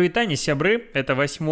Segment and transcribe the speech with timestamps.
[0.00, 1.44] Привитание, сябры, это 8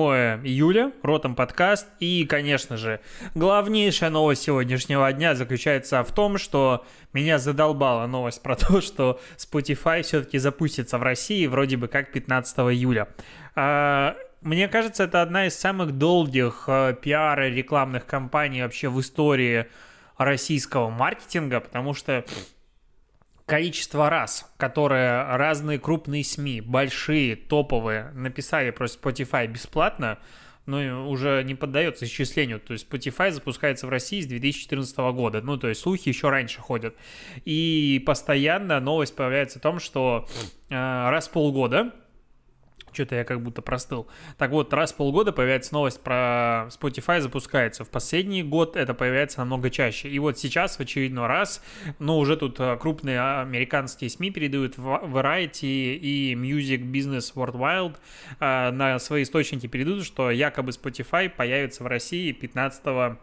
[0.43, 3.01] июля, Ротом подкаст, и, конечно же,
[3.35, 10.01] главнейшая новость сегодняшнего дня заключается в том, что меня задолбала новость про то, что Spotify
[10.01, 13.09] все-таки запустится в России вроде бы как 15 июля.
[13.55, 19.67] А, мне кажется, это одна из самых долгих э, пиар рекламных кампаний вообще в истории
[20.17, 22.25] российского маркетинга, потому что
[23.49, 30.19] количество раз, которые разные крупные СМИ, большие, топовые, написали про Spotify бесплатно,
[30.67, 32.61] ну, уже не поддается исчислению.
[32.61, 35.41] То есть Spotify запускается в России с 2014 года.
[35.41, 36.95] Ну, то есть слухи еще раньше ходят.
[37.47, 40.29] И постоянно новость появляется о том, что
[40.69, 41.95] э, раз в полгода
[42.99, 44.09] что-то я как будто простыл.
[44.37, 47.85] Так вот, раз в полгода появляется новость про Spotify запускается.
[47.85, 50.09] В последний год это появляется намного чаще.
[50.09, 51.63] И вот сейчас в очередной раз,
[52.01, 57.97] ну, уже тут э, крупные американские СМИ передают Variety и Music Business Worldwide
[58.41, 63.19] э, на свои источники передают, что якобы Spotify появится в России 15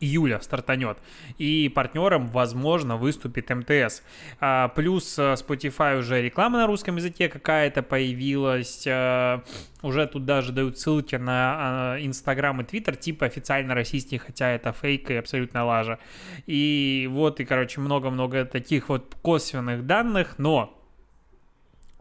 [0.00, 0.98] июля стартанет.
[1.38, 4.02] И партнером, возможно, выступит МТС.
[4.40, 8.84] А, плюс э, Spotify уже реклама на русском языке какая-то появилась.
[8.86, 9.42] А,
[9.82, 15.10] уже тут даже дают ссылки на Инстаграм и Твиттер, типа официально российские, хотя это фейк
[15.10, 15.98] и абсолютно лажа.
[16.46, 20.78] И вот, и, короче, много-много таких вот косвенных данных, но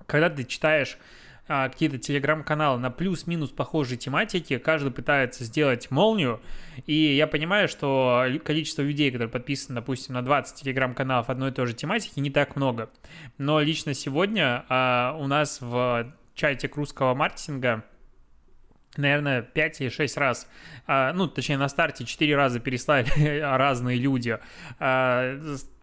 [0.06, 0.98] когда ты читаешь
[1.52, 6.42] а, какие-то телеграм-каналы на плюс-минус похожей тематики, каждый пытается сделать молнию,
[6.86, 11.68] и я понимаю, что количество людей, которые подписаны, допустим, на 20 телеграм-каналов одной и той
[11.68, 12.90] же тематики, не так много.
[13.38, 17.84] Но лично сегодня а, у нас в чате русского маркетинга
[18.98, 20.50] наверное, 5 или 6 раз,
[20.88, 24.38] а, ну, точнее, на старте 4 раза переслали разные люди.
[24.80, 25.38] А,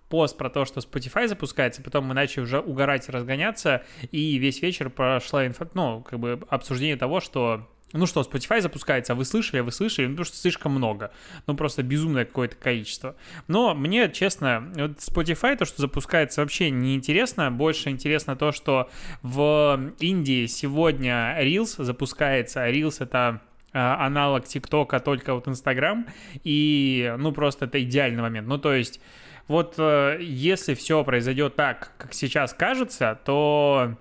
[0.09, 4.63] пост про то, что Spotify запускается, потом мы начали уже угорать и разгоняться, и весь
[4.63, 9.25] вечер прошла инфа, ну, как бы обсуждение того, что ну что, Spotify запускается, а вы
[9.25, 11.11] слышали, а вы слышали, ну, потому что слишком много,
[11.47, 13.17] ну просто безумное какое-то количество.
[13.47, 18.91] Но мне, честно, вот Spotify, то, что запускается, вообще не интересно, больше интересно то, что
[19.23, 23.41] в Индии сегодня Reels запускается, Reels это
[23.73, 26.07] а, аналог ТикТока, только вот Инстаграм,
[26.45, 28.49] и, ну, просто это идеальный момент.
[28.49, 29.01] Ну, то есть,
[29.49, 33.97] вот э, если все произойдет так, как сейчас кажется, то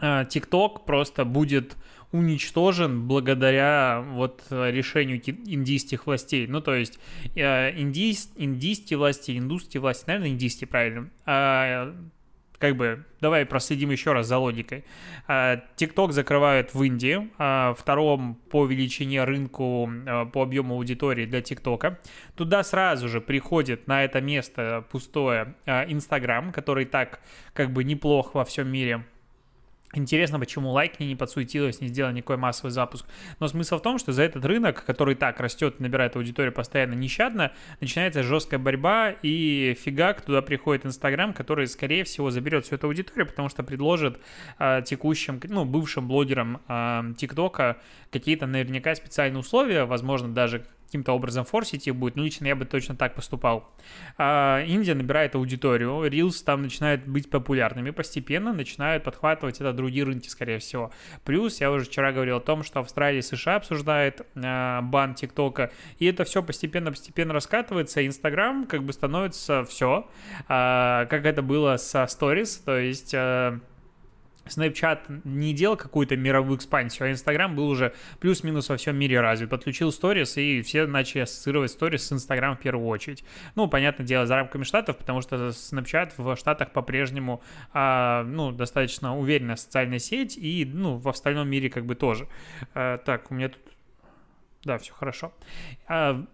[0.00, 1.76] э, ТикТок просто будет
[2.12, 6.46] уничтожен благодаря вот решению индийских властей.
[6.46, 6.98] Ну, то есть
[7.34, 11.94] э, индийс, индийские власти, индусские власти, наверное, индийские, правильно, а
[12.58, 14.84] как бы, давай проследим еще раз за логикой.
[15.28, 17.30] TikTok закрывают в Индии,
[17.74, 21.98] втором по величине рынку, а, по объему аудитории для ТикТока.
[22.36, 27.20] Туда сразу же приходит на это место пустое Инстаграм, который так
[27.52, 29.04] как бы неплох во всем мире
[29.94, 33.06] Интересно, почему Лайкни не подсуетилась, не сделала никакой массовый запуск.
[33.38, 37.52] Но смысл в том, что за этот рынок, который так растет, набирает аудиторию постоянно нещадно,
[37.80, 43.26] начинается жесткая борьба, и фигак туда приходит Инстаграм, который, скорее всего, заберет всю эту аудиторию,
[43.26, 44.20] потому что предложит
[44.58, 47.78] э, текущим, ну, бывшим блогерам э, ТикТока
[48.10, 52.64] какие-то наверняка специальные условия, возможно, даже каким-то образом форсить их будет, но лично я бы
[52.66, 53.68] точно так поступал.
[54.16, 60.28] А, Индия набирает аудиторию, Reels там начинают быть популярными, постепенно начинают подхватывать это другие рынки,
[60.28, 60.92] скорее всего.
[61.24, 65.72] Плюс, я уже вчера говорил о том, что Австралия и США обсуждает а, бан ТикТока,
[65.98, 70.08] и это все постепенно-постепенно раскатывается, Инстаграм как бы становится все,
[70.46, 73.12] а, как это было со Stories, то есть...
[73.16, 73.58] А,
[74.46, 79.50] Snapchat не делал какую-то мировую экспансию, а Instagram был уже плюс-минус во всем мире развит.
[79.50, 83.24] Подключил сторис, и все начали ассоциировать сторис с Instagram в первую очередь.
[83.54, 89.16] Ну, понятное дело, за рамками штатов, потому что Snapchat в штатах по-прежнему, а, ну, достаточно
[89.18, 92.28] уверенная социальная сеть, и, ну, в остальном мире как бы тоже.
[92.74, 93.62] А, так, у меня тут...
[94.64, 95.32] Да, все хорошо.
[95.86, 96.24] А,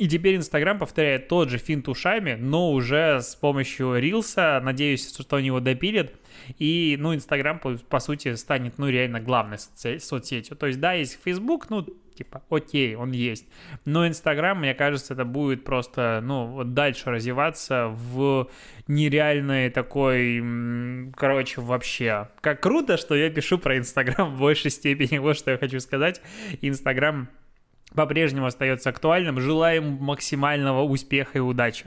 [0.00, 4.58] и теперь Инстаграм повторяет тот же финт ушами, но уже с помощью Рилса.
[4.64, 6.14] Надеюсь, что они его допилят.
[6.58, 10.56] И, ну, Инстаграм, по, по сути, станет, ну, реально главной соци- соцсетью.
[10.56, 13.46] То есть, да, есть Facebook, ну, типа, окей, он есть.
[13.84, 18.50] Но Инстаграм, мне кажется, это будет просто, ну, вот дальше развиваться в
[18.88, 20.42] нереальной такой,
[21.16, 22.28] короче, вообще.
[22.40, 26.20] Как круто, что я пишу про Инстаграм в большей степени, вот что я хочу сказать.
[26.60, 27.28] Инстаграм
[27.94, 29.40] по-прежнему остается актуальным.
[29.40, 31.86] Желаем максимального успеха и удачи.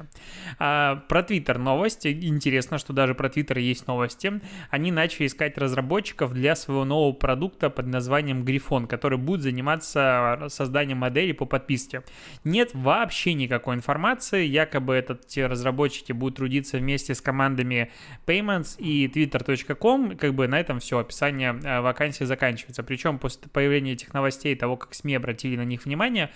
[0.60, 2.08] А, про Твиттер новости.
[2.22, 4.42] Интересно, что даже про Твиттер есть новости.
[4.70, 10.98] Они начали искать разработчиков для своего нового продукта под названием Грифон, который будет заниматься созданием
[10.98, 12.04] модели по подписке.
[12.44, 14.46] Нет вообще никакой информации.
[14.46, 17.92] Якобы те разработчики будут трудиться вместе с командами
[18.26, 20.18] Payments и Twitter.com.
[20.18, 21.00] Как бы на этом все.
[21.00, 22.84] Описание а, вакансии заканчивается.
[22.84, 26.32] Причем после появления этих новостей, того, как СМИ обратили на них внимание, внимание.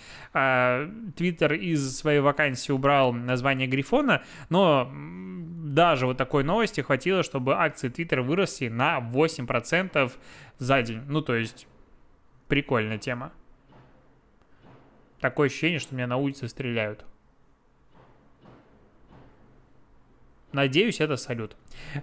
[1.15, 7.89] Твиттер из своей вакансии убрал название Грифона, но даже вот такой новости хватило, чтобы акции
[7.89, 10.12] Твиттера выросли на 8%
[10.57, 11.01] за день.
[11.07, 11.68] Ну, то есть,
[12.48, 13.31] прикольная тема.
[15.19, 17.06] Такое ощущение, что меня на улице стреляют.
[20.53, 21.56] Надеюсь, это салют.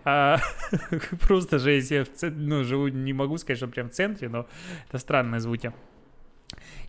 [0.05, 0.39] А,
[1.21, 4.47] просто же, если я в, ну, живу, не могу сказать, что прям в центре, но
[4.89, 5.73] это странные звуки.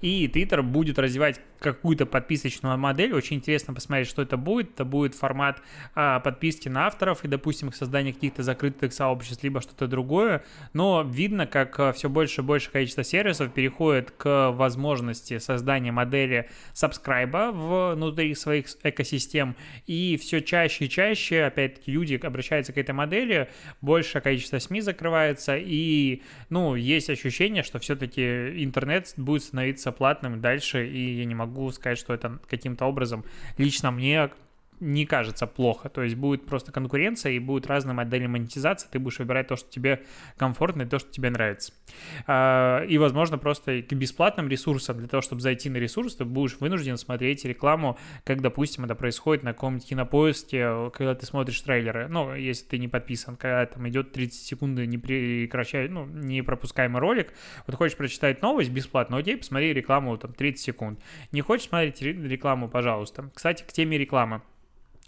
[0.02, 3.14] И Twitter будет развивать какую-то подписочную модель.
[3.14, 4.74] Очень интересно посмотреть, что это будет.
[4.74, 5.62] Это будет формат
[5.96, 10.44] а, подписки на авторов и, допустим, создание каких-то закрытых сообществ, либо что-то другое.
[10.74, 16.50] Но видно, как а, все больше и больше количество сервисов переходит к возможности создания модели
[16.74, 19.56] сабскрайба внутри своих экосистем.
[19.88, 23.50] И все чаще и чаще, опять-таки, люди обращаются к этой модели,
[23.82, 30.88] большее количество СМИ закрывается, и, ну, есть ощущение, что все-таки интернет будет становиться платным дальше,
[30.88, 33.26] и я не могу сказать, что это каким-то образом
[33.58, 34.30] лично мне
[34.86, 35.90] не кажется плохо.
[35.90, 38.88] То есть будет просто конкуренция и будут разные модели монетизации.
[38.90, 40.04] Ты будешь выбирать то, что тебе
[40.38, 41.74] комфортно и то, что тебе нравится.
[42.28, 46.58] А, и, возможно, просто к бесплатным ресурсам, для того, чтобы зайти на ресурс, ты будешь
[46.60, 52.08] вынужден смотреть рекламу, как, допустим, это происходит на каком-нибудь кинопоиске, когда ты смотришь трейлеры.
[52.08, 57.02] Ну, если ты не подписан, когда там идет 30 секунд не прекращай, ну, не пропускаемый
[57.02, 57.34] ролик.
[57.66, 61.00] Вот хочешь прочитать новость бесплатно, окей, посмотри рекламу там 30 секунд.
[61.32, 63.32] Не хочешь смотреть рекламу, пожалуйста.
[63.34, 64.42] Кстати, к теме рекламы.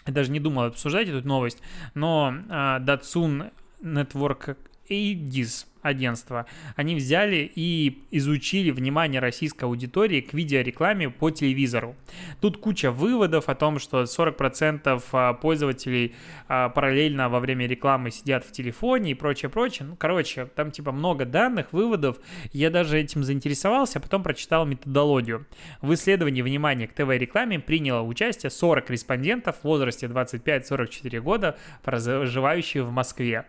[0.07, 1.61] Даже не думал обсуждать эту новость,
[1.93, 3.51] но uh, Datsun
[3.81, 4.57] Network
[4.89, 6.45] Aegis агентства,
[6.75, 11.95] они взяли и изучили внимание российской аудитории к видеорекламе по телевизору.
[12.41, 16.15] Тут куча выводов о том, что 40% а, пользователей
[16.47, 19.87] а, параллельно во время рекламы сидят в телефоне и прочее, прочее.
[19.87, 22.17] Ну, короче, там типа много данных, выводов.
[22.51, 25.47] Я даже этим заинтересовался, а потом прочитал методологию.
[25.81, 32.91] В исследовании внимания к ТВ-рекламе приняло участие 40 респондентов в возрасте 25-44 года, проживающие в
[32.91, 33.45] Москве.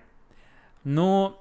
[0.88, 1.38] Ну,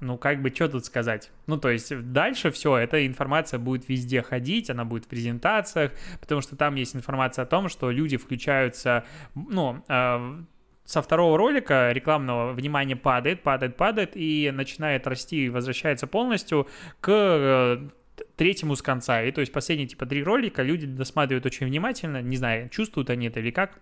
[0.00, 1.30] ну, как бы, что тут сказать?
[1.46, 6.42] Ну, то есть дальше все, эта информация будет везде ходить, она будет в презентациях, потому
[6.42, 10.42] что там есть информация о том, что люди включаются, ну, э,
[10.84, 16.68] со второго ролика рекламного внимание падает, падает, падает и начинает расти и возвращается полностью
[17.00, 17.88] к э,
[18.36, 19.22] третьему с конца.
[19.22, 23.28] И то есть последние типа три ролика люди досматривают очень внимательно, не знаю, чувствуют они
[23.28, 23.80] это или как,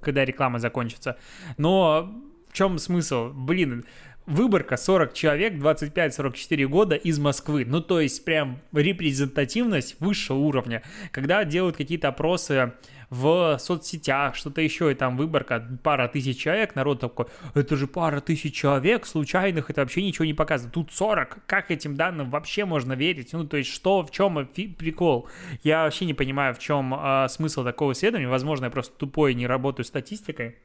[0.00, 1.18] когда реклама закончится.
[1.58, 2.10] Но
[2.52, 3.30] в чем смысл?
[3.32, 3.86] Блин,
[4.26, 7.64] выборка 40 человек, 25-44 года из Москвы.
[7.66, 10.82] Ну, то есть прям репрезентативность высшего уровня.
[11.10, 12.72] Когда делают какие-то опросы
[13.10, 18.20] в соцсетях, что-то еще, и там выборка пара тысяч человек, народ такой, это же пара
[18.20, 20.72] тысяч человек случайных, это вообще ничего не показывает.
[20.72, 23.34] Тут 40, как этим данным вообще можно верить?
[23.34, 25.28] Ну, то есть, что, в чем прикол?
[25.62, 28.28] Я вообще не понимаю, в чем э, смысл такого исследования.
[28.28, 30.56] Возможно, я просто тупой не работаю статистикой.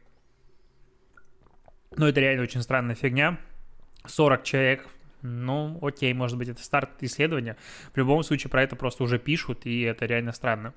[1.98, 3.40] Но это реально очень странная фигня.
[4.06, 4.88] 40 человек,
[5.22, 7.58] ну, окей, может быть, это старт исследования.
[7.94, 10.74] В любом случае, про это просто уже пишут, и это реально странно.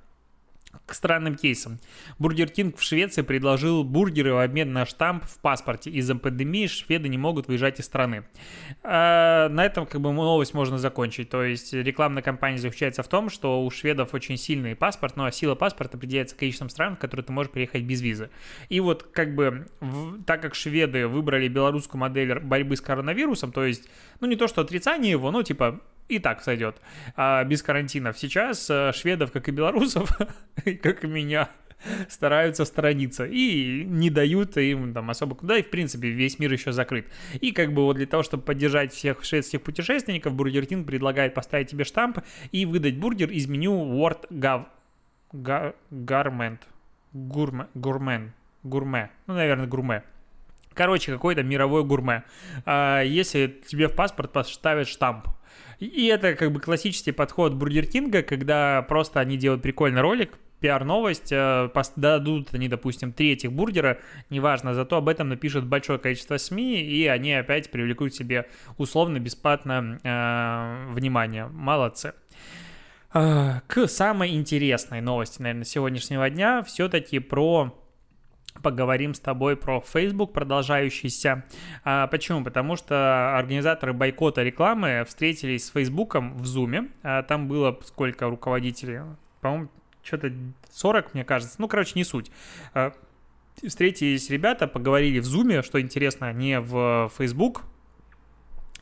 [0.86, 1.78] К странным кейсам.
[2.18, 5.90] Бургер Кинг в Швеции предложил бургеры в обмен на штамп в паспорте.
[5.90, 8.24] Из-за пандемии шведы не могут выезжать из страны.
[8.82, 11.28] А, на этом как бы новость можно закончить.
[11.28, 15.56] То есть рекламная кампания заключается в том, что у шведов очень сильный паспорт, но сила
[15.56, 18.30] паспорта определяется количеством стран, в которые ты можешь приехать без визы.
[18.68, 23.64] И вот как бы в, так как шведы выбрали белорусскую модель борьбы с коронавирусом, то
[23.64, 23.88] есть,
[24.20, 25.80] ну не то что отрицание его, но типа
[26.10, 26.76] и так сойдет.
[27.16, 28.18] А без карантинов.
[28.18, 30.10] Сейчас э, шведов, как и белорусов,
[30.82, 31.48] как и меня,
[32.08, 36.72] стараются сторониться и не дают им там особо куда, и в принципе весь мир еще
[36.72, 37.06] закрыт.
[37.40, 41.68] И как бы вот для того, чтобы поддержать всех шведских путешественников, Бургер Кинг предлагает поставить
[41.70, 42.18] тебе штамп
[42.52, 44.66] и выдать бургер из меню World Gour...
[45.32, 46.58] Gourmet.
[47.12, 47.66] Гурме.
[47.74, 48.32] Гурмен.
[48.62, 49.10] Гурме.
[49.26, 50.02] Ну, наверное, гурме.
[50.74, 52.24] Короче, какой-то мировой гурме.
[52.64, 55.26] А если тебе в паспорт поставят штамп,
[55.78, 61.32] и это как бы классический подход Бургер Кинга, когда просто они делают прикольный ролик, пиар-новость,
[61.32, 63.98] э, дадут они, допустим, три этих бургера,
[64.28, 68.46] неважно, зато об этом напишут большое количество СМИ, и они опять привлекут себе
[68.76, 71.46] условно бесплатно э, внимание.
[71.46, 72.12] Молодцы.
[73.12, 77.74] А, к самой интересной новости, наверное, сегодняшнего дня, все-таки про
[78.62, 81.44] поговорим с тобой про Facebook продолжающийся.
[81.84, 82.44] А, почему?
[82.44, 86.88] Потому что организаторы бойкота рекламы встретились с Фейсбуком в Зуме.
[87.02, 89.00] А, там было сколько руководителей?
[89.40, 89.68] По-моему,
[90.02, 90.32] что-то
[90.72, 91.56] 40, мне кажется.
[91.58, 92.30] Ну, короче, не суть.
[92.74, 92.92] А,
[93.66, 97.62] встретились ребята, поговорили в Зуме, что интересно, не в Facebook,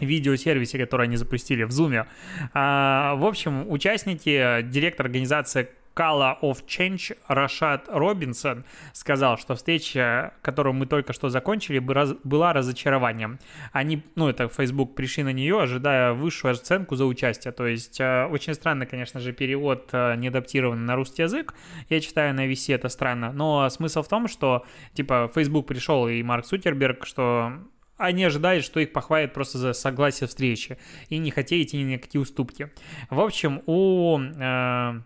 [0.01, 2.07] видеосервисе, который они запустили в Zoom.
[2.55, 10.75] А, в общем, участники, директор организации Color of Change Рашад Робинсон сказал, что встреча, которую
[10.75, 13.41] мы только что закончили, была разочарованием.
[13.73, 17.53] Они, ну, это Facebook, пришли на нее, ожидая высшую оценку за участие.
[17.53, 21.55] То есть э, очень странно, конечно же, перевод э, не адаптированный на русский язык.
[21.89, 23.33] Я читаю на VC, это странно.
[23.33, 24.65] Но смысл в том, что,
[24.95, 27.55] типа, Facebook пришел и Марк Сутерберг, что
[27.97, 30.79] они ожидают, что их похвалят просто за согласие встречи
[31.09, 32.71] и не хотели идти ни на какие уступки.
[33.11, 35.01] В общем, у э,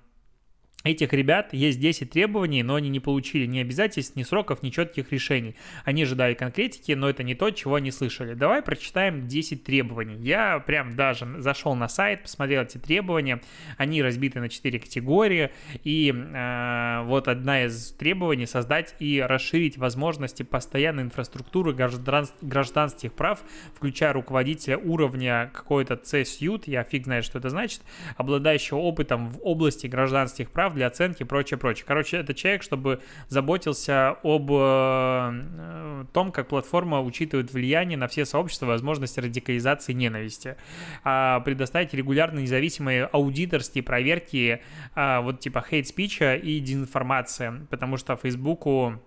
[0.85, 5.13] этих ребят есть 10 требований, но они не получили ни обязательств, ни сроков, ни четких
[5.13, 5.55] решений.
[5.85, 8.35] Они ожидали конкретики, но это не то, чего они слышали.
[8.35, 10.17] Давай прочитаем 10 требований.
[10.17, 13.41] Я прям даже зашел на сайт, посмотрел эти требования.
[13.77, 15.51] Они разбиты на 4 категории.
[15.85, 23.43] И э, вот одна из требований создать и расширить возможности постоянной инфраструктуры граждан, гражданских прав,
[23.75, 27.83] включая руководителя уровня какой-то C-сьют, я фиг знает, что это значит,
[28.17, 31.85] обладающего опытом в области гражданских прав прав для оценки и прочее, прочее.
[31.87, 38.67] Короче, это человек, чтобы заботился об э, том, как платформа учитывает влияние на все сообщества,
[38.67, 40.57] возможности радикализации ненависти.
[41.05, 44.61] А предоставить регулярно независимые аудиторские проверки
[44.95, 49.01] а, вот типа хейт-спича и дезинформации, потому что Фейсбуку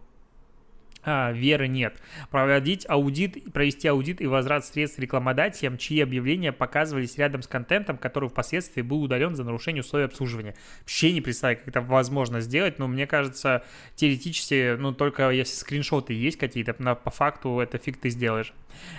[1.06, 2.02] а, веры нет.
[2.32, 8.28] Проводить аудит, провести аудит и возврат средств рекламодателям, чьи объявления показывались рядом с контентом, который
[8.28, 10.56] впоследствии был удален за нарушение условий обслуживания.
[10.80, 13.64] Вообще не представляю, как это возможно сделать, но мне кажется,
[13.96, 18.54] теоретически, ну, только если скриншоты есть какие-то, по факту это фиг ты сделаешь.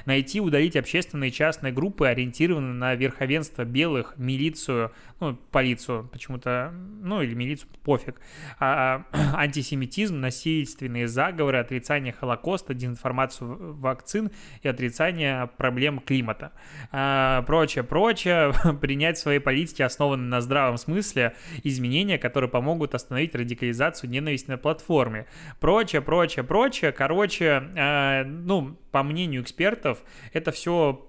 [0.06, 6.72] Найти, удалить общественные и частные группы, ориентированные на верховенство белых, милицию, ну, полицию почему-то,
[7.02, 8.20] ну, или милицию, пофиг,
[8.58, 14.30] а, а антисемитизм, насильственные заговоры, отрицание Холокоста, дезинформацию вакцин
[14.62, 16.52] и отрицание проблем климата.
[16.92, 24.10] А, прочее, прочее, принять свои политики, основанные на здравом смысле, изменения, которые помогут остановить радикализацию
[24.10, 25.26] ненависти на платформе.
[25.60, 31.06] Прочее, прочее, прочее, короче, а, ну, по мнению экспертов, это все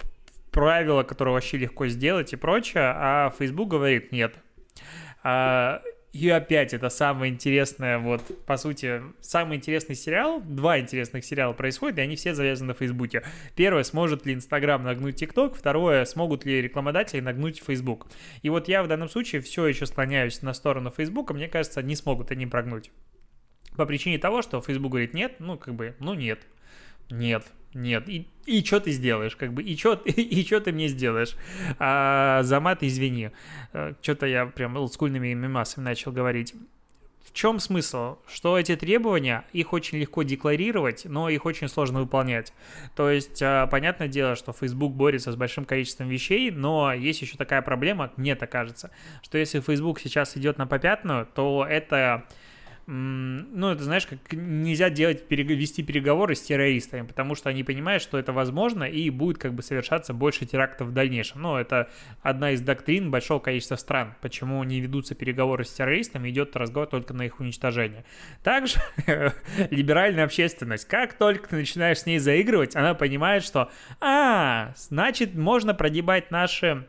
[0.51, 4.35] правила, которые вообще легко сделать и прочее, а Facebook говорит нет.
[5.23, 5.81] А,
[6.17, 11.99] и опять это самое интересное, вот, по сути, самый интересный сериал, два интересных сериала происходят,
[11.99, 13.23] и они все завязаны на Фейсбуке.
[13.55, 18.07] Первое, сможет ли Инстаграм нагнуть ТикТок, второе, смогут ли рекламодатели нагнуть Фейсбук.
[18.41, 21.95] И вот я в данном случае все еще склоняюсь на сторону Фейсбука, мне кажется, не
[21.95, 22.91] смогут они прогнуть.
[23.75, 26.39] По причине того, что Facebook говорит нет, ну, как бы, ну, нет.
[27.11, 27.45] Нет,
[27.77, 28.09] нет.
[28.09, 31.35] И, и что ты сделаешь, как бы, и что и что ты мне сделаешь?
[31.79, 33.31] А, за мат извини.
[33.73, 36.53] Э, Что-то я прям олдскульными мемасами начал говорить.
[37.23, 38.17] В чем смысл?
[38.25, 42.53] Что эти требования, их очень легко декларировать, но их очень сложно выполнять.
[42.95, 47.37] То есть, а, понятное дело, что Facebook борется с большим количеством вещей, но есть еще
[47.37, 48.91] такая проблема, мне так кажется,
[49.21, 52.25] что если Facebook сейчас идет на попятную, то это
[52.89, 58.17] ну, это, знаешь, как нельзя делать, вести переговоры с террористами, потому что они понимают, что
[58.17, 61.41] это возможно, и будет как бы совершаться больше терактов в дальнейшем.
[61.41, 61.89] Но это
[62.21, 67.13] одна из доктрин большого количества стран, почему не ведутся переговоры с террористами, идет разговор только
[67.13, 68.05] на их уничтожение.
[68.41, 68.79] Также
[69.69, 75.73] либеральная общественность, как только ты начинаешь с ней заигрывать, она понимает, что, а, значит, можно
[75.73, 76.87] прогибать наши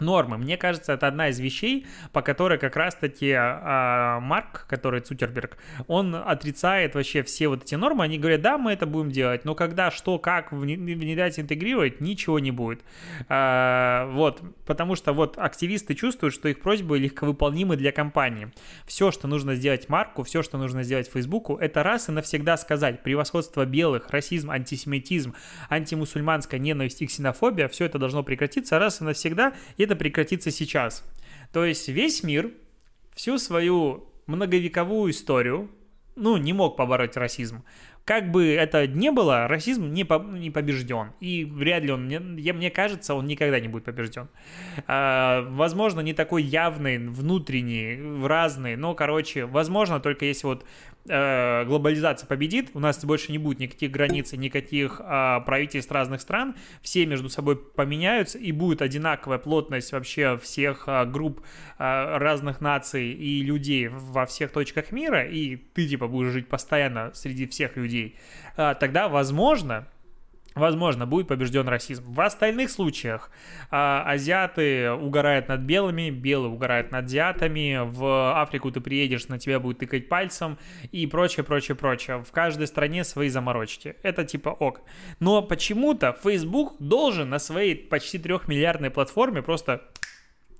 [0.00, 0.38] нормы.
[0.38, 6.14] Мне кажется, это одна из вещей, по которой как раз-таки а, Марк, который Цутерберг, он
[6.14, 8.04] отрицает вообще все вот эти нормы.
[8.04, 12.50] Они говорят, да, мы это будем делать, но когда, что, как внедрять, интегрировать, ничего не
[12.50, 12.82] будет.
[13.28, 18.52] А, вот, потому что вот активисты чувствуют, что их просьбы легковыполнимы для компании.
[18.86, 23.02] Все, что нужно сделать Марку, все, что нужно сделать Фейсбуку, это раз и навсегда сказать,
[23.02, 25.34] превосходство белых, расизм, антисемитизм,
[25.70, 31.04] антимусульманская ненависть и ксенофобия, все это должно прекратиться раз и навсегда, и это прекратится сейчас.
[31.52, 32.52] То есть весь мир
[33.14, 35.70] всю свою многовековую историю,
[36.14, 37.64] ну, не мог побороть расизм.
[38.04, 41.12] Как бы это ни было, расизм не, по, не побежден.
[41.20, 44.28] И вряд ли он, мне, мне кажется, он никогда не будет побежден.
[44.86, 50.64] А, возможно, не такой явный, внутренний, разный, но, короче, возможно, только если вот
[51.08, 56.54] э, глобализация победит, у нас больше не будет никаких границ, никаких э, правительств разных стран,
[56.82, 61.40] все между собой поменяются, и будет одинаковая плотность вообще всех э, групп
[61.78, 67.12] э, разных наций и людей во всех точках мира, и ты, типа, будешь жить постоянно
[67.14, 68.16] среди всех людей,
[68.56, 69.86] э, тогда, возможно,
[70.54, 72.04] возможно, будет побежден расизм.
[72.12, 73.30] В остальных случаях
[73.70, 79.60] а, азиаты угорают над белыми, белые угорают над азиатами, в Африку ты приедешь, на тебя
[79.60, 80.58] будет тыкать пальцем
[80.92, 82.22] и прочее, прочее, прочее.
[82.22, 83.96] В каждой стране свои заморочки.
[84.02, 84.80] Это типа ок.
[85.20, 89.82] Но почему-то Facebook должен на своей почти трехмиллиардной платформе просто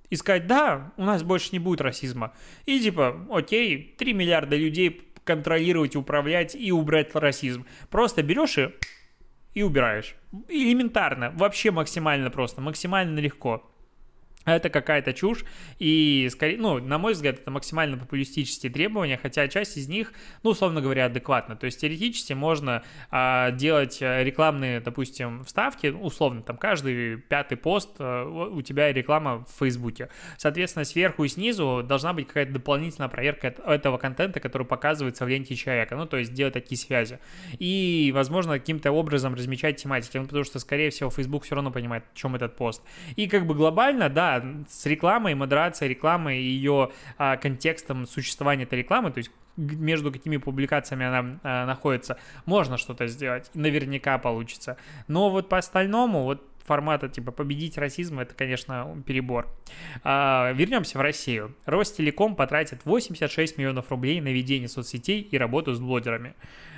[0.09, 2.33] и сказать, да, у нас больше не будет расизма.
[2.65, 7.65] И типа, окей, 3 миллиарда людей контролировать, управлять и убрать расизм.
[7.91, 8.71] Просто берешь и
[9.53, 10.15] и убираешь.
[10.47, 13.68] Элементарно, вообще максимально просто, максимально легко.
[14.45, 15.43] Это какая-то чушь,
[15.79, 20.51] и, скорее, ну, на мой взгляд, это максимально популистические требования, хотя часть из них, ну,
[20.51, 21.57] условно говоря, адекватна.
[21.57, 27.89] То есть теоретически можно а, делать э, рекламные, допустим, вставки, условно, там каждый пятый пост
[27.99, 30.09] а, у тебя реклама в Фейсбуке.
[30.37, 35.55] Соответственно, сверху и снизу должна быть какая-то дополнительная проверка этого контента, который показывается в ленте
[35.55, 37.19] человека, ну, то есть делать такие связи.
[37.59, 42.05] И, возможно, каким-то образом размечать тематики, ну, потому что, скорее всего, Facebook все равно понимает,
[42.13, 42.81] в чем этот пост.
[43.17, 44.28] И как бы глобально, да,
[44.69, 50.37] с рекламой, модерацией рекламы и ее а, контекстом существования этой рекламы, то есть между какими
[50.37, 54.77] публикациями она а, находится, можно что-то сделать, наверняка получится.
[55.07, 59.47] Но вот по остальному, вот формата типа победить расизм, это, конечно, перебор.
[60.03, 61.55] А, вернемся в Россию.
[61.65, 66.35] Ростелеком потратит 86 миллионов рублей на ведение соцсетей и работу с блогерами.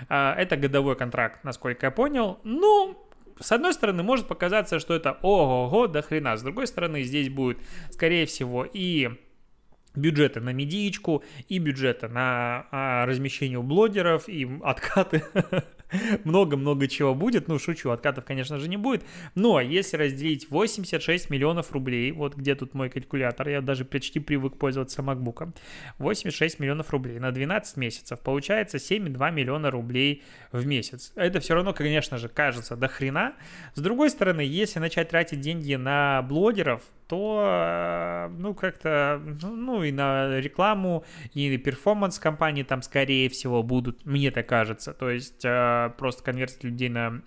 [0.07, 2.39] А, это годовой контракт, насколько я понял.
[2.45, 2.97] Ну,
[3.41, 6.37] с одной стороны, может показаться, что это ого-го до хрена.
[6.37, 7.57] С другой стороны, здесь будет,
[7.91, 9.09] скорее всего, и
[9.95, 15.23] бюджеты на медичку, и бюджеты на а, размещение у блогеров, и откаты
[16.23, 17.47] много-много чего будет.
[17.47, 19.03] Ну, шучу, откатов, конечно же, не будет.
[19.35, 24.57] Но если разделить 86 миллионов рублей, вот где тут мой калькулятор, я даже почти привык
[24.57, 25.53] пользоваться MacBook,
[25.97, 31.11] 86 миллионов рублей на 12 месяцев, получается 7,2 миллиона рублей в месяц.
[31.15, 33.33] Это все равно, конечно же, кажется до хрена.
[33.73, 39.91] С другой стороны, если начать тратить деньги на блогеров, то, э, ну, как-то, ну, и
[39.91, 44.93] на рекламу, и перформанс компании там, скорее всего, будут, мне так кажется.
[44.93, 45.43] То есть
[45.87, 47.21] э, просто конверсия людей на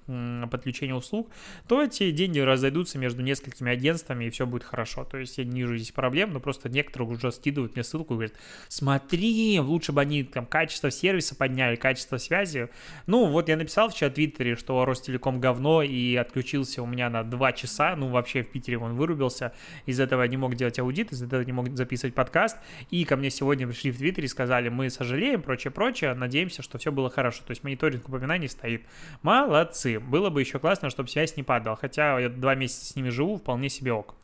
[0.51, 1.31] подключение услуг,
[1.69, 5.05] то эти деньги разойдутся между несколькими агентствами, и все будет хорошо.
[5.05, 8.17] То есть я не вижу здесь проблем, но просто некоторые уже скидывают мне ссылку и
[8.17, 8.35] говорят,
[8.69, 12.69] смотри, лучше бы они там качество сервиса подняли, качество связи.
[13.07, 17.23] Ну, вот я написал вчера в Твиттере, что Ростелеком говно, и отключился у меня на
[17.23, 19.53] 2 часа, ну, вообще в Питере он вырубился,
[19.87, 22.59] из этого не мог делать аудит, из этого не мог записывать подкаст,
[22.90, 26.79] и ко мне сегодня пришли в Твиттере и сказали, мы сожалеем, прочее, прочее, надеемся, что
[26.79, 27.43] все было хорошо.
[27.47, 28.83] То есть мониторинг упоминаний не стоит.
[29.22, 29.98] Молодцы.
[29.98, 31.76] Было бы еще классно, чтобы связь не падала.
[31.76, 34.14] Хотя я два месяца с ними живу, вполне себе ок.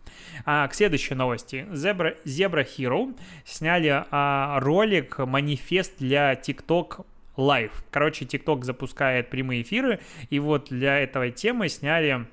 [0.45, 1.67] А, к следующей новости.
[1.71, 7.07] Zebra, Zebra Hero сняли а, ролик, манифест для TikTok
[7.37, 7.73] Live.
[7.91, 12.27] Короче, TikTok запускает прямые эфиры, и вот для этой темы сняли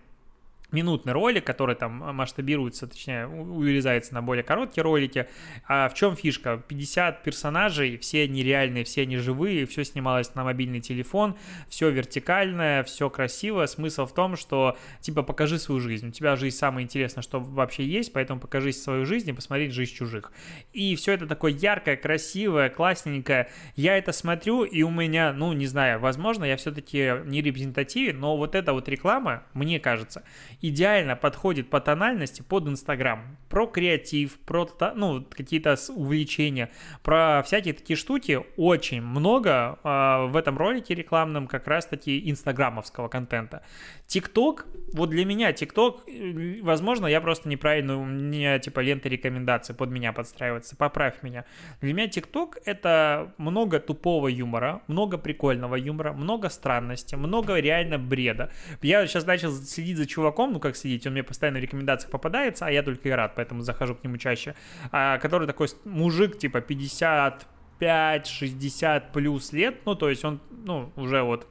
[0.71, 5.27] минутный ролик, который там масштабируется, точнее, урезается на более короткие ролики.
[5.67, 6.61] А в чем фишка?
[6.67, 11.37] 50 персонажей, все они реальные, все они живые, все снималось на мобильный телефон,
[11.69, 13.65] все вертикальное, все красиво.
[13.65, 16.09] Смысл в том, что, типа, покажи свою жизнь.
[16.09, 19.93] У тебя жизнь самое интересное, что вообще есть, поэтому покажи свою жизнь и посмотри жизнь
[19.93, 20.31] чужих.
[20.73, 23.49] И все это такое яркое, красивое, классненькое.
[23.75, 28.35] Я это смотрю, и у меня, ну, не знаю, возможно, я все-таки не репрезентативен, но
[28.35, 30.23] вот эта вот реклама, мне кажется,
[30.61, 33.37] идеально подходит по тональности под Инстаграм.
[33.49, 36.69] Про креатив, про ну, какие-то увлечения,
[37.03, 43.63] про всякие такие штуки очень много э, в этом ролике рекламном как раз-таки инстаграмовского контента.
[44.07, 49.75] ТикТок, вот для меня ТикТок, э, возможно, я просто неправильно, у меня типа лента рекомендаций
[49.75, 51.45] под меня подстраивается, поправь меня.
[51.81, 58.51] Для меня ТикТок это много тупого юмора, много прикольного юмора, много странности, много реально бреда.
[58.81, 62.65] Я сейчас начал следить за чуваком, ну как следить, он мне постоянно в рекомендациях попадается,
[62.65, 64.55] а я только и рад, поэтому захожу к нему чаще,
[64.91, 71.47] а, который такой мужик, типа 55-60 плюс лет, ну то есть он, ну уже вот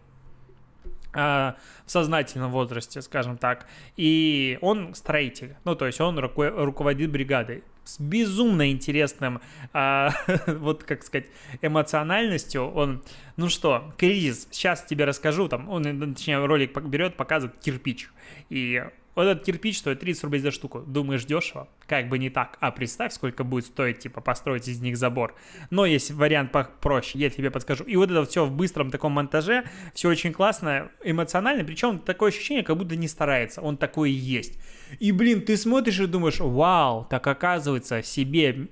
[1.14, 1.54] а,
[1.84, 7.64] в сознательном возрасте, скажем так, и он строитель, ну то есть он руко- руководит бригадой
[7.86, 9.40] с безумно интересным,
[9.72, 10.10] а,
[10.46, 11.26] вот как сказать,
[11.62, 12.70] эмоциональностью.
[12.70, 13.02] Он,
[13.36, 18.10] ну что, кризис, сейчас тебе расскажу, там, он, точнее, ролик берет, показывает кирпич,
[18.50, 18.84] и
[19.16, 20.80] Вот этот кирпич стоит 30 рублей за штуку.
[20.86, 21.68] Думаешь, дешево?
[21.86, 22.58] Как бы не так.
[22.60, 25.34] А представь, сколько будет стоить, типа, построить из них забор.
[25.70, 27.84] Но есть вариант попроще, я тебе подскажу.
[27.84, 31.64] И вот это все в быстром таком монтаже, все очень классно, эмоционально.
[31.64, 33.62] Причем такое ощущение, как будто не старается.
[33.62, 34.58] Он такой и есть.
[35.00, 38.68] И, блин, ты смотришь и думаешь, вау, так оказывается, себе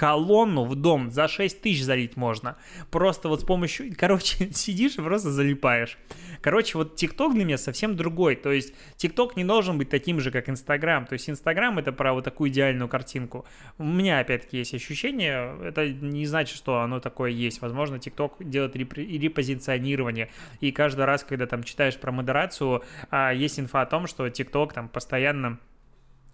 [0.00, 2.56] колонну в дом за 6 тысяч залить можно.
[2.90, 3.94] Просто вот с помощью...
[3.98, 5.98] Короче, сидишь и просто залипаешь.
[6.40, 8.36] Короче, вот ТикТок для меня совсем другой.
[8.36, 11.04] То есть ТикТок не должен быть таким же, как Инстаграм.
[11.04, 13.44] То есть Инстаграм это про вот такую идеальную картинку.
[13.76, 17.60] У меня опять-таки есть ощущение, это не значит, что оно такое есть.
[17.60, 20.30] Возможно, ТикТок делает реп- репозиционирование.
[20.60, 24.72] И каждый раз, когда там читаешь про модерацию, а, есть инфа о том, что ТикТок
[24.72, 25.58] там постоянно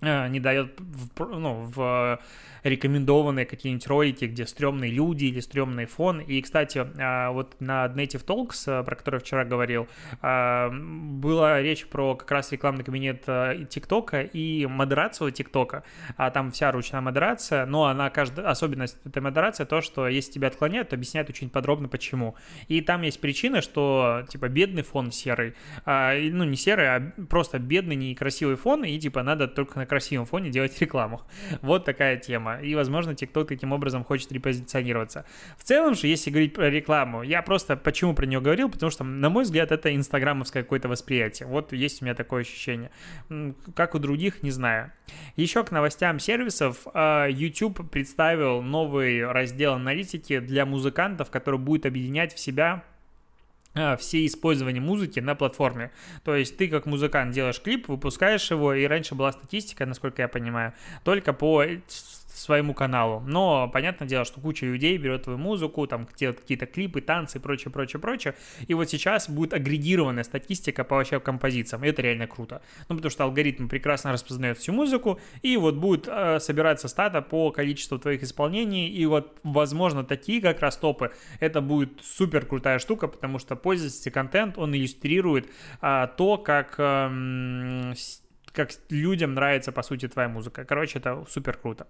[0.00, 2.20] не дает в, ну, в
[2.62, 6.20] рекомендованные какие-нибудь ролики, где стрёмные люди или стрёмный фон.
[6.20, 9.88] И, кстати, а, вот на Native Talks, а, про который вчера говорил,
[10.20, 13.24] была речь про как раз рекламный кабинет
[13.68, 15.85] ТикТока и модерацию ТикТока.
[16.16, 20.48] А там вся ручная модерация, но она каждая особенность этой модерации то, что если тебя
[20.48, 22.37] отклоняют, то объясняют очень подробно почему.
[22.68, 25.54] И там есть причина, что типа бедный фон серый,
[25.87, 30.77] ну не серый, а просто бедный некрасивый фон, и типа надо только красивом фоне делать
[30.81, 31.22] рекламу.
[31.62, 35.25] Вот такая тема и, возможно, TikTok таким образом хочет репозиционироваться.
[35.57, 39.05] В целом же, если говорить про рекламу, я просто почему про нее говорил, потому что,
[39.05, 41.49] на мой взгляд, это инстаграмовское какое-то восприятие.
[41.49, 42.90] Вот есть у меня такое ощущение.
[43.75, 44.92] Как у других, не знаю.
[45.37, 46.87] Еще к новостям сервисов.
[46.94, 52.85] А, YouTube представил новый раздел аналитики для музыкантов, который будет объединять в себя
[53.99, 55.91] все использования музыки на платформе.
[56.25, 60.29] То есть ты как музыкант делаешь клип, выпускаешь его, и раньше была статистика, насколько я
[60.29, 60.73] понимаю,
[61.05, 61.65] только по
[62.37, 63.20] своему каналу.
[63.27, 67.40] Но понятное дело, что куча людей берет твою музыку, там делают какие-то клипы, танцы и
[67.40, 68.35] прочее, прочее, прочее.
[68.66, 71.85] И вот сейчас будет агрегированная статистика по вообще композициям.
[71.85, 72.62] И это реально круто.
[72.88, 77.51] Ну, потому что алгоритм прекрасно распознает всю музыку, и вот будет э, собираться стата по
[77.51, 83.09] количеству твоих исполнений, и вот, возможно, такие как раз топы, это будет супер крутая штука,
[83.09, 85.49] потому что пользовательский контент, он иллюстрирует
[85.81, 87.94] э, то, как э,
[88.57, 90.64] как людям нравится, по сути, твоя музыка.
[90.64, 91.87] Короче, это супер круто.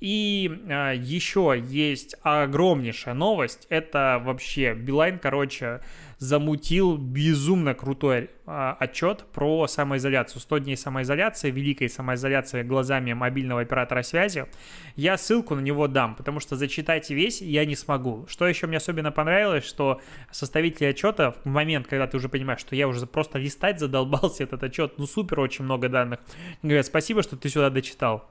[0.00, 3.66] И э, еще есть огромнейшая новость.
[3.70, 5.80] Это вообще Билайн, короче,
[6.18, 10.40] замутил безумно крутой а, отчет про самоизоляцию.
[10.40, 14.46] 100 дней самоизоляции, великой самоизоляции глазами мобильного оператора связи.
[14.94, 18.26] Я ссылку на него дам, потому что зачитать весь я не смогу.
[18.28, 20.00] Что еще мне особенно понравилось, что
[20.30, 24.62] составители отчета в момент, когда ты уже понимаешь, что я уже просто листать задолбался этот
[24.62, 26.20] отчет, ну супер, очень много данных,
[26.62, 28.28] говорят, спасибо, что ты сюда дочитал.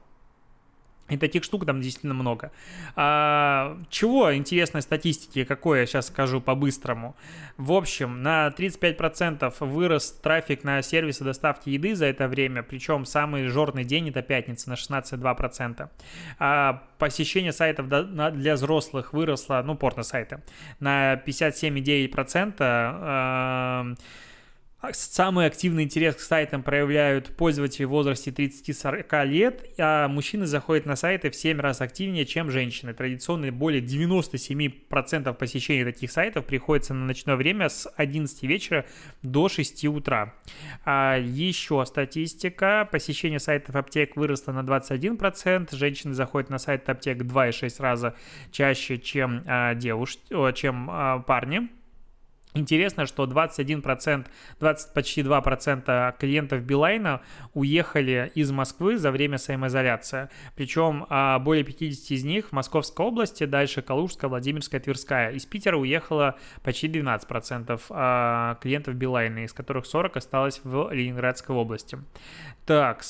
[1.08, 2.52] И таких штук там действительно много.
[2.96, 7.16] А, чего интересной статистики, какой я сейчас скажу по-быстрому.
[7.58, 13.48] В общем, на 35% вырос трафик на сервисы доставки еды за это время, причем самый
[13.48, 15.90] жорный день это пятница на 16,2%.
[16.40, 20.42] А, посещение сайтов для взрослых выросло, ну, порно-сайты,
[20.80, 22.56] на 57,9%.
[22.60, 23.96] А, а
[24.94, 30.96] самый активный интерес к сайтам проявляют пользователи в возрасте 30-40 лет, а мужчины заходят на
[30.96, 32.94] сайты в 7 раз активнее, чем женщины.
[32.94, 38.86] Традиционно более 97% посещений таких сайтов приходится на ночное время с 11 вечера
[39.22, 40.34] до 6 утра.
[40.84, 42.88] А еще статистика.
[42.92, 45.76] Посещение сайтов аптек выросло на 21%.
[45.76, 48.16] Женщины заходят на сайт аптек 2,6 раза
[48.52, 50.22] чаще, чем, а, девушки,
[50.54, 51.70] чем а, парни.
[52.56, 54.28] Интересно, что 21%,
[54.62, 57.22] 20, почти 2% клиентов Билайна
[57.54, 60.30] уехали из Москвы за время самоизоляции.
[60.56, 65.32] Причем а, более 50 из них в Московской области, дальше Калужская, Владимирская, Тверская.
[65.32, 71.98] Из Питера уехало почти 12% а, клиентов Билайна, из которых 40 осталось в Ленинградской области.
[72.66, 73.04] Так,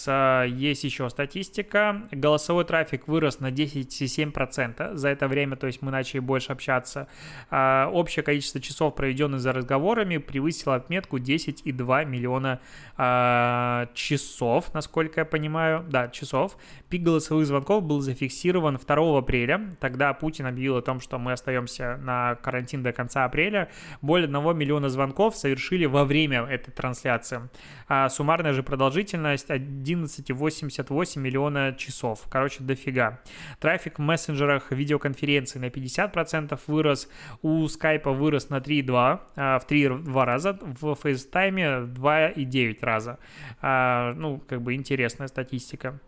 [0.47, 2.03] есть еще статистика.
[2.11, 7.07] Голосовой трафик вырос на 10,7% за это время, то есть мы начали больше общаться.
[7.49, 12.59] А, общее количество часов, проведенных за разговорами, превысило отметку 10,2 миллиона
[12.97, 15.85] а, часов, насколько я понимаю.
[15.89, 16.57] Да, часов.
[16.89, 19.69] Пик голосовых звонков был зафиксирован 2 апреля.
[19.79, 23.69] Тогда Путин объявил о том, что мы остаемся на карантин до конца апреля.
[24.01, 27.49] Более 1 миллиона звонков совершили во время этой трансляции.
[27.87, 32.25] А суммарная же продолжительность есть 11,88 миллиона часов.
[32.29, 33.19] Короче, дофига.
[33.59, 37.09] Трафик в мессенджерах видеоконференции на 50% вырос.
[37.41, 40.57] У скайпа вырос на 3,2, а, в 3,2 раза.
[40.61, 43.19] В фейстайме 2,9 раза.
[43.61, 45.99] А, ну, как бы интересная статистика.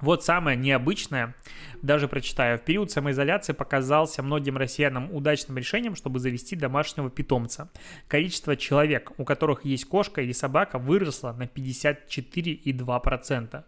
[0.00, 1.34] Вот самое необычное,
[1.82, 7.70] даже прочитаю, в период самоизоляции показался многим россиянам удачным решением, чтобы завести домашнего питомца.
[8.08, 13.64] Количество человек, у которых есть кошка или собака, выросло на 54,2%.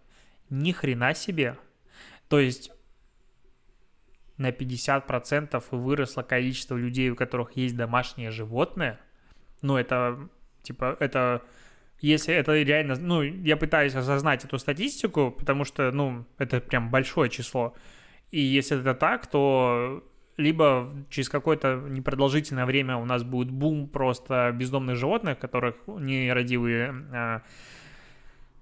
[0.48, 1.58] Ни хрена себе.
[2.28, 2.72] То есть
[4.42, 9.00] на 50% выросло количество людей, у которых есть домашнее животное.
[9.62, 10.28] Ну, это,
[10.62, 11.42] типа, это
[12.02, 17.30] если это реально, ну, я пытаюсь осознать эту статистику, потому что, ну, это прям большое
[17.30, 17.76] число.
[18.32, 20.02] И если это так, то
[20.36, 27.42] либо через какое-то непродолжительное время у нас будет бум просто бездомных животных, которых нерадивые а,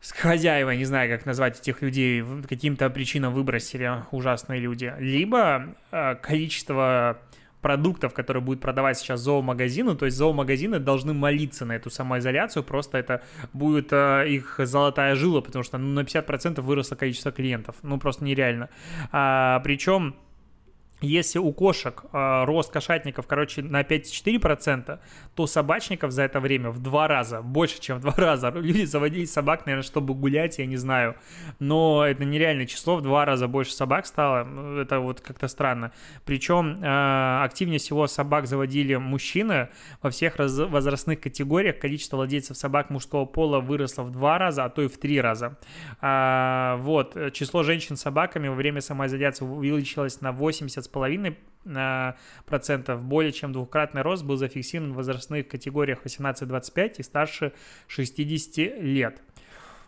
[0.02, 7.18] хозяева, не знаю, как назвать этих людей, каким-то причинам выбросили ужасные люди, либо а, количество
[7.60, 12.98] продуктов, которые будет продавать сейчас зоомагазины, то есть зоомагазины должны молиться на эту самоизоляцию, просто
[12.98, 17.98] это будет э, их золотая жила, потому что ну, на 50% выросло количество клиентов, ну
[17.98, 18.70] просто нереально.
[19.12, 20.14] А, причем
[21.00, 24.98] если у кошек э, рост кошатников, короче, на 5-4%,
[25.34, 28.50] то собачников за это время в два раза, больше, чем в два раза.
[28.54, 31.16] Люди заводили собак, наверное, чтобы гулять, я не знаю.
[31.58, 34.80] Но это нереальное число, в два раза больше собак стало.
[34.80, 35.92] Это вот как-то странно.
[36.26, 39.70] Причем э, активнее всего собак заводили мужчины.
[40.02, 44.68] Во всех раз- возрастных категориях количество владельцев собак мужского пола выросло в два раза, а
[44.68, 45.56] то и в три раза.
[46.02, 52.14] А, вот, число женщин с собаками во время самоизоляции увеличилось на 80 2,5%,
[52.46, 57.52] процентов, более чем двукратный рост был зафиксирован в возрастных категориях 18-25 и старше
[57.86, 59.20] 60 лет.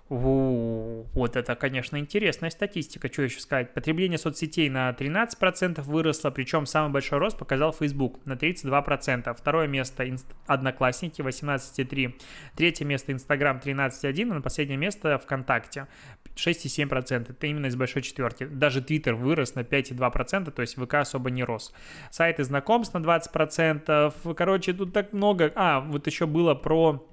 [0.08, 3.72] Вот это, конечно, интересная статистика, что еще сказать.
[3.72, 9.34] Потребление соцсетей на 13% выросло, причем самый большой рост показал Facebook на 32%.
[9.34, 10.04] Второе место
[10.46, 12.12] Одноклассники 18,3%.
[12.56, 15.86] Третье место Instagram 13,1%, и на последнее место ВКонтакте
[16.37, 17.31] 6,7%.
[17.31, 18.45] Это именно из большой четверки.
[18.45, 21.73] Даже Twitter вырос на 5,2%, то есть ВК особо не рос.
[22.11, 24.35] Сайты знакомств на 20%.
[24.35, 25.53] Короче, тут так много.
[25.55, 27.07] А, вот еще было про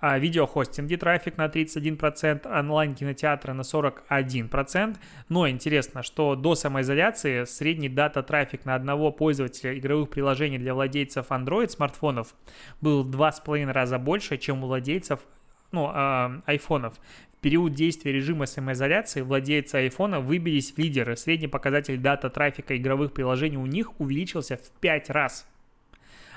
[0.00, 4.96] а, видеохостинги трафик на 31%, онлайн-кинотеатры на 41%.
[5.28, 11.68] Но интересно, что до самоизоляции средний дата-трафик на одного пользователя игровых приложений для владельцев Android
[11.68, 12.34] смартфонов
[12.80, 15.20] был в 2,5 раза больше, чем у владельцев
[15.72, 16.94] ну, э, айфонов.
[17.40, 21.16] Период действия режима самоизоляции владельцы айфона выбились в лидеры.
[21.16, 25.46] Средний показатель дата трафика игровых приложений у них увеличился в 5 раз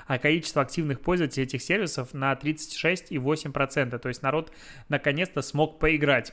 [0.06, 3.98] а количество активных пользователей этих сервисов на 36,8%.
[3.98, 4.52] То есть народ
[4.88, 6.32] наконец-то смог поиграть.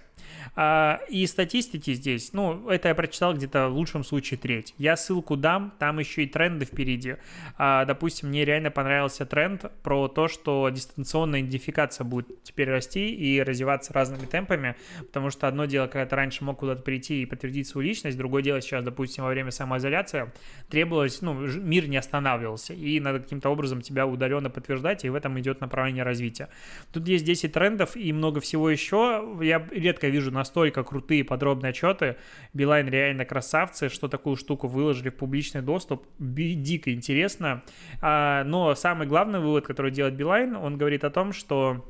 [0.56, 4.74] А, и статистики здесь, ну, это я прочитал где-то в лучшем случае треть.
[4.78, 7.16] Я ссылку дам, там еще и тренды впереди.
[7.58, 13.42] А, допустим, мне реально понравился тренд про то, что дистанционная идентификация будет теперь расти и
[13.42, 17.68] развиваться разными темпами, потому что одно дело, когда ты раньше мог куда-то прийти и подтвердить
[17.68, 20.32] свою личность, другое дело сейчас, допустим, во время самоизоляции
[20.70, 25.40] требовалось, ну, мир не останавливался, и надо каким-то образом тебя удаленно подтверждать, и в этом
[25.40, 26.50] идет направление развития.
[26.92, 29.38] Тут есть 10 трендов и много всего еще.
[29.42, 32.18] Я редко вижу настолько крутые подробные отчеты.
[32.54, 36.06] Билайн реально красавцы, что такую штуку выложили в публичный доступ.
[36.20, 37.64] Дико интересно.
[38.02, 41.86] А, но самый главный вывод, который делает Билайн, он говорит о том, что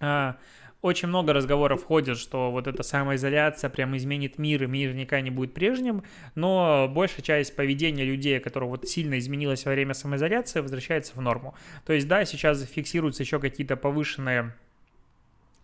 [0.00, 0.36] а,
[0.82, 5.30] очень много разговоров ходит, что вот эта самоизоляция прям изменит мир, и мир никогда не
[5.30, 6.02] будет прежним,
[6.34, 11.54] но большая часть поведения людей, которое вот сильно изменилось во время самоизоляции, возвращается в норму.
[11.86, 14.54] То есть, да, сейчас фиксируются еще какие-то повышенные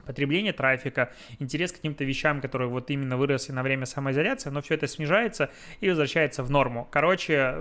[0.06, 4.74] потребление трафика, интерес к каким-то вещам, которые вот именно выросли на время самоизоляции, но все
[4.74, 5.50] это снижается
[5.80, 6.88] и возвращается в норму.
[6.90, 7.56] Короче,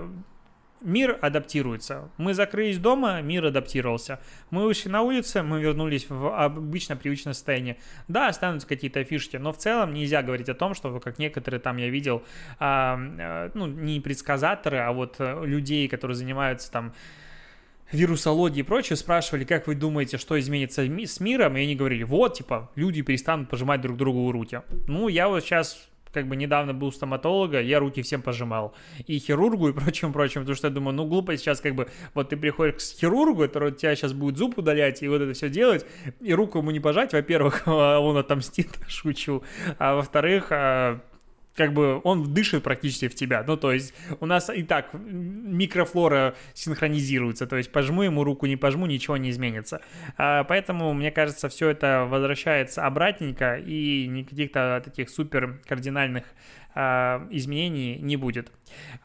[0.80, 2.10] мир адаптируется.
[2.16, 4.20] Мы закрылись дома, мир адаптировался.
[4.50, 7.78] Мы вышли на улицу, мы вернулись в обычно привычное состояние.
[8.08, 11.76] Да, останутся какие-то фишки, но в целом нельзя говорить о том, что, как некоторые там
[11.76, 12.22] я видел,
[12.58, 16.92] а, ну, не предсказаторы, а вот э, людей, которые занимаются там
[17.92, 22.34] вирусологии и прочее, спрашивали, как вы думаете, что изменится с миром, и они говорили, вот,
[22.34, 24.60] типа, люди перестанут пожимать друг другу руки.
[24.86, 28.74] Ну, я вот сейчас как бы недавно был у стоматолога, я руки всем пожимал.
[29.06, 32.30] И хирургу, и прочим, прочим, потому что я думаю, ну, глупо сейчас как бы, вот
[32.30, 35.86] ты приходишь к хирургу, который тебя сейчас будет зуб удалять, и вот это все делать,
[36.20, 39.42] и руку ему не пожать, во-первых, он отомстит, шучу,
[39.78, 41.00] а во-вторых, а,
[41.58, 43.44] как бы он дышит практически в тебя.
[43.46, 48.56] Ну, то есть у нас и так микрофлора синхронизируется, то есть пожму ему руку, не
[48.56, 49.80] пожму, ничего не изменится.
[50.16, 56.24] А, поэтому, мне кажется, все это возвращается обратненько и никаких-то таких супер кардинальных
[56.76, 58.52] а, изменений не будет.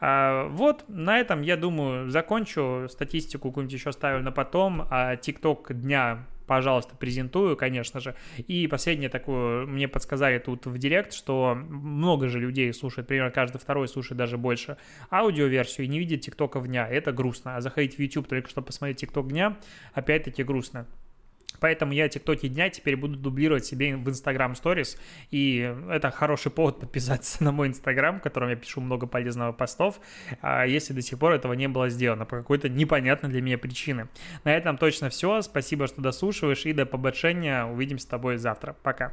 [0.00, 2.86] А, вот, на этом, я думаю, закончу.
[2.88, 4.86] Статистику какую-нибудь еще ставлю на потом.
[4.90, 8.14] А TikTok дня пожалуйста, презентую, конечно же.
[8.46, 13.58] И последнее такое, мне подсказали тут в директ, что много же людей слушает, примерно каждый
[13.58, 14.76] второй слушает даже больше
[15.10, 16.88] аудиоверсию и не видит ТикТока дня.
[16.88, 17.56] Это грустно.
[17.56, 19.56] А заходить в YouTube только чтобы посмотреть ТикТок дня,
[19.92, 20.86] опять-таки грустно.
[21.60, 24.98] Поэтому я тиктоки дня теперь буду дублировать себе в Instagram Stories,
[25.30, 30.00] и это хороший повод подписаться на мой Instagram, в котором я пишу много полезного постов,
[30.40, 34.08] а если до сих пор этого не было сделано по какой-то непонятной для меня причине.
[34.44, 35.42] На этом точно все.
[35.42, 37.64] Спасибо, что дослушиваешь, и до побольшения.
[37.64, 38.76] Увидимся с тобой завтра.
[38.82, 39.12] Пока.